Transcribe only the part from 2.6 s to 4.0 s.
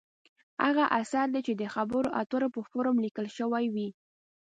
فورم لیکل شوې وي.